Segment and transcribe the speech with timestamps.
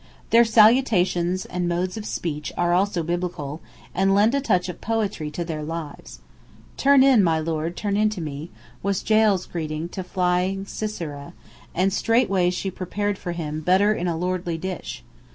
[0.31, 3.61] Their salutations and modes of speech are also Biblical,
[3.93, 6.21] and lend a touch of poetry to their lives.
[6.75, 8.49] "Turn in, my lord, turn in to me,"
[8.81, 11.33] was Jael's greeting to flying Sisera,
[11.75, 15.03] and straight way she prepared for him "butter in a lordly dish."